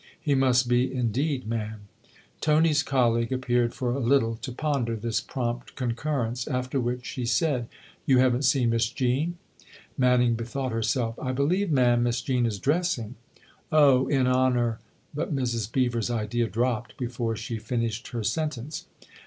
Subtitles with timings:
[0.29, 1.81] "He must be indeed, ma'am."
[2.39, 7.67] Tony's colleague appeared for a little to ponder this prompt concurrence; after which she said:"
[8.07, 12.01] You haven't seen Miss Jean?" THE OTHER HOUSE 115 Manning bethought herself." I believe, ma'am,
[12.01, 13.13] Miss Jean is dressing.""
[13.71, 14.79] Oh, in honour"
[15.13, 15.71] But Mrs.
[15.71, 18.87] Beever's idea dropped before she finished her sentence.